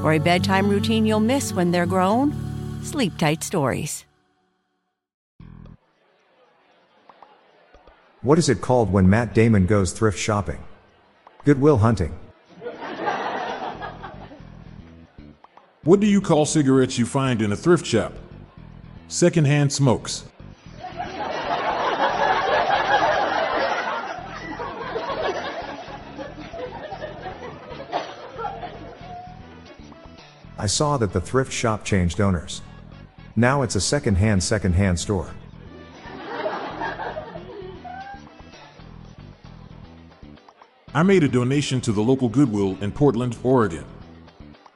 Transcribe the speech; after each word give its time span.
For 0.00 0.12
a 0.12 0.18
bedtime 0.18 0.68
routine 0.68 1.04
you'll 1.04 1.18
miss 1.18 1.52
when 1.52 1.72
they're 1.72 1.84
grown, 1.84 2.32
Sleep 2.84 3.18
Tight 3.18 3.42
Stories. 3.42 4.04
What 8.22 8.38
is 8.38 8.48
it 8.48 8.60
called 8.60 8.92
when 8.92 9.10
Matt 9.10 9.34
Damon 9.34 9.66
goes 9.66 9.92
thrift 9.92 10.18
shopping? 10.18 10.62
Goodwill 11.44 11.78
hunting. 11.78 12.16
What 15.82 15.98
do 15.98 16.06
you 16.06 16.20
call 16.20 16.44
cigarettes 16.46 16.96
you 16.96 17.04
find 17.06 17.42
in 17.42 17.50
a 17.50 17.56
thrift 17.56 17.84
shop? 17.84 18.12
Secondhand 19.08 19.72
smokes. 19.72 20.24
I 30.58 30.66
saw 30.66 30.96
that 30.96 31.12
the 31.12 31.20
thrift 31.20 31.52
shop 31.52 31.84
changed 31.84 32.20
owners. 32.20 32.62
Now 33.36 33.62
it's 33.62 33.76
a 33.76 33.80
second-hand 33.80 34.42
second-hand 34.42 34.98
store. 34.98 35.30
I 40.92 41.02
made 41.04 41.22
a 41.22 41.28
donation 41.28 41.80
to 41.82 41.92
the 41.92 42.00
local 42.00 42.28
Goodwill 42.28 42.76
in 42.80 42.90
Portland, 42.90 43.36
Oregon. 43.44 43.84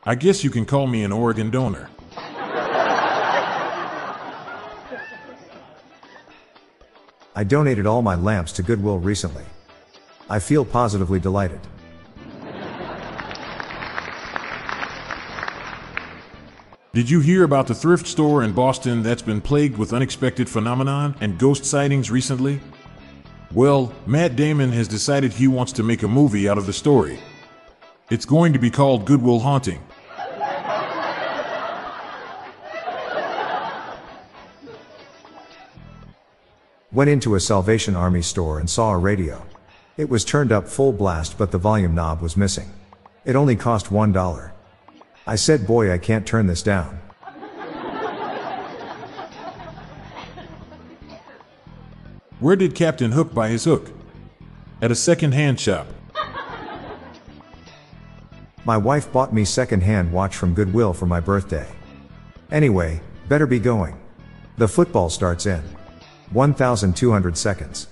I 0.04 0.14
guess 0.14 0.44
you 0.44 0.50
can 0.50 0.64
call 0.64 0.86
me 0.86 1.02
an 1.02 1.10
Oregon 1.10 1.50
donor. 1.50 1.88
I 7.34 7.44
donated 7.44 7.86
all 7.86 8.02
my 8.02 8.14
lamps 8.14 8.52
to 8.52 8.62
Goodwill 8.62 8.98
recently. 8.98 9.44
I 10.30 10.38
feel 10.38 10.64
positively 10.64 11.18
delighted. 11.18 11.60
Did 16.94 17.08
you 17.08 17.20
hear 17.20 17.42
about 17.42 17.68
the 17.68 17.74
thrift 17.74 18.06
store 18.06 18.42
in 18.42 18.52
Boston 18.52 19.02
that's 19.02 19.22
been 19.22 19.40
plagued 19.40 19.78
with 19.78 19.94
unexpected 19.94 20.46
phenomenon 20.46 21.16
and 21.22 21.38
ghost 21.38 21.64
sightings 21.64 22.10
recently? 22.10 22.60
Well, 23.50 23.94
Matt 24.04 24.36
Damon 24.36 24.70
has 24.72 24.88
decided 24.88 25.32
he 25.32 25.48
wants 25.48 25.72
to 25.72 25.82
make 25.82 26.02
a 26.02 26.08
movie 26.08 26.50
out 26.50 26.58
of 26.58 26.66
the 26.66 26.72
story. 26.74 27.18
It's 28.10 28.26
going 28.26 28.52
to 28.52 28.58
be 28.58 28.68
called 28.68 29.06
Goodwill 29.06 29.38
Haunting. 29.38 29.80
Went 36.92 37.08
into 37.08 37.34
a 37.34 37.40
Salvation 37.40 37.96
Army 37.96 38.20
store 38.20 38.58
and 38.58 38.68
saw 38.68 38.92
a 38.92 38.98
radio. 38.98 39.46
It 39.96 40.10
was 40.10 40.26
turned 40.26 40.52
up 40.52 40.68
full 40.68 40.92
blast 40.92 41.38
but 41.38 41.52
the 41.52 41.58
volume 41.58 41.94
knob 41.94 42.20
was 42.20 42.36
missing. 42.36 42.70
It 43.24 43.34
only 43.34 43.56
cost 43.56 43.86
$1. 43.86 44.52
I 45.26 45.36
said 45.36 45.66
boy 45.66 45.92
I 45.92 45.98
can't 45.98 46.26
turn 46.26 46.46
this 46.46 46.62
down. 46.62 47.00
Where 52.40 52.56
did 52.56 52.74
Captain 52.74 53.12
Hook 53.12 53.32
buy 53.32 53.48
his 53.48 53.64
hook? 53.64 53.92
At 54.80 54.90
a 54.90 54.96
second-hand 54.96 55.60
shop. 55.60 55.86
My 58.64 58.76
wife 58.76 59.12
bought 59.12 59.32
me 59.32 59.44
second-hand 59.44 60.12
watch 60.12 60.34
from 60.34 60.54
Goodwill 60.54 60.92
for 60.92 61.06
my 61.06 61.20
birthday. 61.20 61.68
Anyway, 62.50 63.00
better 63.28 63.46
be 63.46 63.60
going. 63.60 64.00
The 64.58 64.66
football 64.66 65.08
starts 65.08 65.46
in 65.46 65.62
1200 66.32 67.38
seconds. 67.38 67.86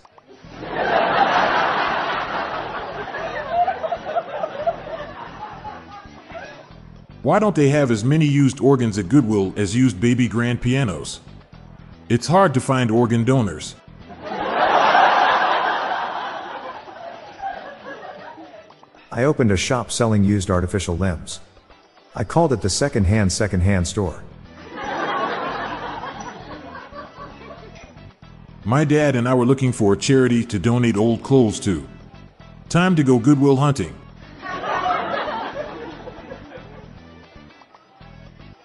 Why 7.31 7.39
don't 7.39 7.55
they 7.55 7.69
have 7.69 7.93
as 7.93 8.03
many 8.03 8.27
used 8.27 8.61
organs 8.61 8.99
at 8.99 9.09
Goodwill 9.09 9.55
as 9.57 9.77
used 9.77 10.01
baby 10.01 10.27
grand 10.27 10.61
pianos? 10.61 11.21
It's 12.09 12.27
hard 12.27 12.53
to 12.55 12.61
find 12.61 12.91
organ 12.91 13.23
donors. 13.23 13.77
I 19.13 19.23
opened 19.23 19.53
a 19.53 19.57
shop 19.57 19.93
selling 19.93 20.25
used 20.25 20.51
artificial 20.51 20.97
limbs. 20.97 21.39
I 22.17 22.25
called 22.25 22.53
it 22.53 22.63
the 22.63 22.69
second 22.69 23.05
hand 23.05 23.33
second 23.33 23.61
hand 23.61 23.87
store. 23.87 24.25
My 28.65 28.85
dad 28.85 29.15
and 29.15 29.29
I 29.29 29.35
were 29.35 29.47
looking 29.47 29.71
for 29.71 29.93
a 29.93 29.97
charity 29.97 30.45
to 30.47 30.59
donate 30.59 30.97
old 30.97 31.23
clothes 31.23 31.61
to. 31.61 31.87
Time 32.69 32.97
to 32.97 33.05
go 33.05 33.21
Goodwill 33.21 33.59
hunting. 33.59 33.95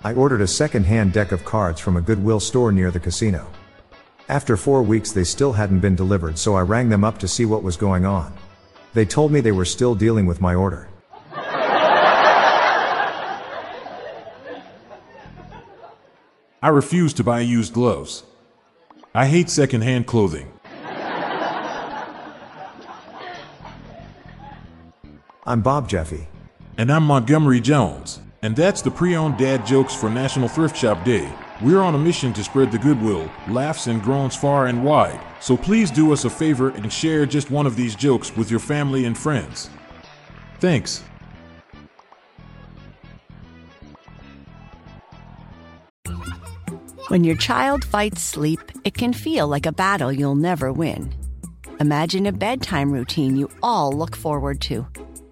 I 0.05 0.13
ordered 0.13 0.41
a 0.41 0.47
second 0.47 0.83
hand 0.85 1.13
deck 1.13 1.31
of 1.31 1.43
cards 1.43 1.81
from 1.81 1.97
a 1.97 2.01
Goodwill 2.01 2.39
store 2.39 2.71
near 2.71 2.91
the 2.91 2.99
casino. 2.99 3.51
After 4.29 4.55
four 4.55 4.83
weeks, 4.83 5.11
they 5.11 5.23
still 5.23 5.53
hadn't 5.53 5.79
been 5.79 5.95
delivered, 5.95 6.37
so 6.37 6.53
I 6.53 6.61
rang 6.61 6.89
them 6.89 7.03
up 7.03 7.17
to 7.17 7.27
see 7.27 7.43
what 7.43 7.63
was 7.63 7.75
going 7.75 8.05
on. 8.05 8.31
They 8.93 9.05
told 9.05 9.31
me 9.31 9.41
they 9.41 9.51
were 9.51 9.65
still 9.65 9.95
dealing 9.95 10.27
with 10.27 10.39
my 10.39 10.53
order. 10.53 10.89
I 16.61 16.69
refuse 16.71 17.11
to 17.15 17.23
buy 17.23 17.39
used 17.39 17.73
gloves. 17.73 18.25
I 19.15 19.25
hate 19.25 19.49
second-hand 19.49 20.05
clothing. 20.05 20.51
I'm 25.47 25.63
Bob 25.63 25.89
Jeffy. 25.89 26.27
And 26.77 26.91
I'm 26.91 27.05
Montgomery 27.05 27.59
Jones. 27.59 28.19
And 28.45 28.55
that's 28.55 28.83
the 28.83 28.91
pre-owned 28.91 29.39
dad 29.39 29.65
jokes 29.65 29.95
for 29.95 30.07
National 30.07 30.47
Thrift 30.47 30.77
Shop 30.77 31.03
Day. 31.03 31.33
We're 31.63 31.81
on 31.81 31.95
a 31.95 31.97
mission 31.97 32.31
to 32.33 32.43
spread 32.43 32.71
the 32.71 32.77
goodwill, 32.77 33.27
laughs 33.47 33.87
and 33.87 34.03
groans 34.03 34.35
far 34.35 34.67
and 34.67 34.85
wide. 34.85 35.19
So 35.39 35.57
please 35.57 35.89
do 35.89 36.13
us 36.13 36.25
a 36.25 36.29
favor 36.29 36.69
and 36.69 36.93
share 36.93 37.25
just 37.25 37.49
one 37.49 37.65
of 37.65 37.75
these 37.75 37.95
jokes 37.95 38.37
with 38.37 38.51
your 38.51 38.59
family 38.59 39.05
and 39.05 39.17
friends. 39.17 39.71
Thanks. 40.59 41.03
When 47.07 47.23
your 47.23 47.37
child 47.37 47.83
fights 47.83 48.21
sleep, 48.21 48.59
it 48.83 48.93
can 48.93 49.11
feel 49.11 49.47
like 49.47 49.65
a 49.65 49.71
battle 49.71 50.11
you'll 50.11 50.35
never 50.35 50.71
win. 50.71 51.15
Imagine 51.79 52.27
a 52.27 52.31
bedtime 52.31 52.91
routine 52.91 53.37
you 53.37 53.49
all 53.63 53.91
look 53.91 54.15
forward 54.15 54.61
to, 54.61 54.85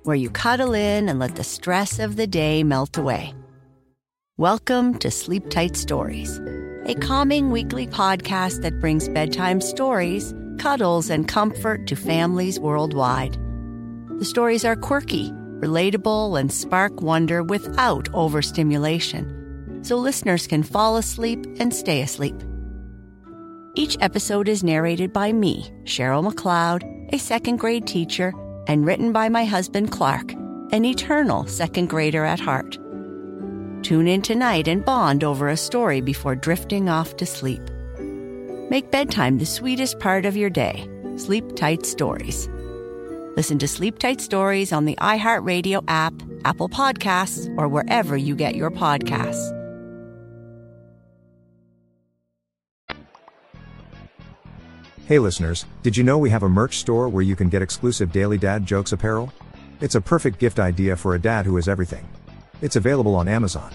where 0.03 0.15
you 0.15 0.29
cuddle 0.29 0.73
in 0.73 1.07
and 1.07 1.19
let 1.19 1.35
the 1.35 1.43
stress 1.43 1.97
of 1.97 2.15
the 2.17 2.27
day 2.27 2.63
melt 2.63 2.97
away. 2.97 3.33
Welcome 4.37 4.97
to 4.99 5.09
Sleep 5.09 5.49
Tight 5.49 5.77
Stories, 5.77 6.41
a 6.85 6.95
calming 6.95 7.51
weekly 7.51 7.87
podcast 7.87 8.61
that 8.63 8.79
brings 8.79 9.07
bedtime 9.07 9.61
stories, 9.61 10.33
cuddles, 10.59 11.09
and 11.09 11.27
comfort 11.27 11.87
to 11.87 11.95
families 11.95 12.59
worldwide. 12.59 13.37
The 14.19 14.25
stories 14.25 14.65
are 14.65 14.75
quirky, 14.75 15.31
relatable, 15.31 16.37
and 16.37 16.51
spark 16.51 17.01
wonder 17.01 17.41
without 17.41 18.09
overstimulation 18.13 19.81
so 19.83 19.97
listeners 19.97 20.47
can 20.47 20.63
fall 20.63 20.97
asleep 20.97 21.45
and 21.59 21.73
stay 21.73 22.01
asleep. 22.01 22.35
Each 23.75 23.97
episode 24.01 24.47
is 24.47 24.63
narrated 24.63 25.13
by 25.13 25.31
me, 25.31 25.71
Cheryl 25.83 26.29
McLeod, 26.29 27.13
a 27.13 27.17
second 27.17 27.57
grade 27.57 27.87
teacher, 27.87 28.33
and 28.67 28.85
written 28.85 29.11
by 29.11 29.29
my 29.29 29.45
husband 29.45 29.91
Clark, 29.91 30.31
an 30.71 30.85
eternal 30.85 31.45
second 31.47 31.87
grader 31.87 32.25
at 32.25 32.39
heart. 32.39 32.77
Tune 33.83 34.07
in 34.07 34.21
tonight 34.21 34.67
and 34.67 34.85
bond 34.85 35.23
over 35.23 35.49
a 35.49 35.57
story 35.57 36.01
before 36.01 36.35
drifting 36.35 36.89
off 36.89 37.17
to 37.17 37.25
sleep. 37.25 37.61
Make 38.69 38.91
bedtime 38.91 39.37
the 39.37 39.45
sweetest 39.45 39.99
part 39.99 40.25
of 40.25 40.37
your 40.37 40.49
day. 40.49 40.89
Sleep 41.17 41.55
Tight 41.55 41.85
Stories. 41.85 42.49
Listen 43.35 43.59
to 43.59 43.67
Sleep 43.67 43.99
Tight 43.99 44.21
Stories 44.21 44.71
on 44.71 44.85
the 44.85 44.95
iHeartRadio 44.95 45.83
app, 45.87 46.13
Apple 46.45 46.69
Podcasts, 46.69 47.53
or 47.57 47.67
wherever 47.67 48.15
you 48.17 48.35
get 48.35 48.55
your 48.55 48.71
podcasts. 48.71 49.62
Hey 55.13 55.19
listeners, 55.19 55.67
did 55.83 55.95
you 55.95 56.03
know 56.03 56.17
we 56.17 56.31
have 56.31 56.41
a 56.41 56.49
merch 56.49 56.79
store 56.79 57.07
where 57.07 57.21
you 57.21 57.35
can 57.35 57.47
get 57.47 57.61
exclusive 57.61 58.11
daily 58.11 58.39
dad 58.39 58.65
jokes 58.65 58.93
apparel? 58.93 59.31
It's 59.79 59.93
a 59.93 60.01
perfect 60.01 60.39
gift 60.39 60.59
idea 60.59 60.97
for 60.97 61.13
a 61.13 61.21
dad 61.21 61.45
who 61.45 61.57
is 61.57 61.67
everything. 61.67 62.09
It's 62.63 62.77
available 62.77 63.13
on 63.13 63.27
Amazon. 63.27 63.71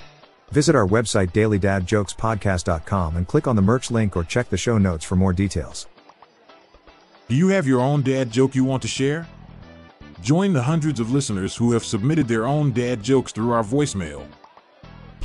Visit 0.50 0.74
our 0.74 0.84
website 0.84 1.30
dailydadjokespodcast.com 1.30 3.16
and 3.16 3.28
click 3.28 3.46
on 3.46 3.54
the 3.54 3.62
merch 3.62 3.92
link 3.92 4.16
or 4.16 4.24
check 4.24 4.50
the 4.50 4.56
show 4.56 4.78
notes 4.78 5.04
for 5.04 5.14
more 5.14 5.32
details. 5.32 5.86
Do 7.28 7.36
you 7.36 7.46
have 7.46 7.68
your 7.68 7.82
own 7.82 8.02
dad 8.02 8.32
joke 8.32 8.56
you 8.56 8.64
want 8.64 8.82
to 8.82 8.88
share? 8.88 9.28
Join 10.20 10.52
the 10.52 10.62
hundreds 10.64 10.98
of 10.98 11.12
listeners 11.12 11.54
who 11.54 11.70
have 11.70 11.84
submitted 11.84 12.26
their 12.26 12.46
own 12.46 12.72
dad 12.72 13.00
jokes 13.00 13.30
through 13.30 13.52
our 13.52 13.62
voicemail. 13.62 14.26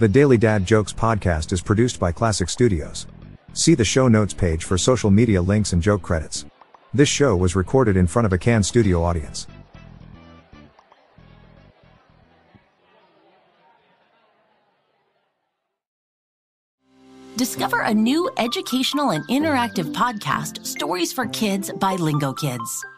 The 0.00 0.08
Daily 0.08 0.38
Dad 0.38 0.64
Jokes 0.64 0.94
podcast 0.94 1.52
is 1.52 1.60
produced 1.60 2.00
by 2.00 2.10
Classic 2.10 2.48
Studios. 2.48 3.06
See 3.52 3.74
the 3.74 3.84
show 3.84 4.08
notes 4.08 4.32
page 4.32 4.64
for 4.64 4.78
social 4.78 5.10
media 5.10 5.42
links 5.42 5.74
and 5.74 5.82
joke 5.82 6.00
credits. 6.00 6.46
This 6.94 7.10
show 7.10 7.36
was 7.36 7.54
recorded 7.54 7.98
in 7.98 8.06
front 8.06 8.24
of 8.24 8.32
a 8.32 8.38
Can 8.38 8.62
studio 8.62 9.04
audience. 9.04 9.46
Discover 17.36 17.82
a 17.82 17.92
new 17.92 18.30
educational 18.38 19.10
and 19.10 19.22
interactive 19.28 19.92
podcast, 19.92 20.64
Stories 20.64 21.12
for 21.12 21.26
Kids 21.26 21.70
by 21.78 21.96
Lingo 21.96 22.32
Kids. 22.32 22.84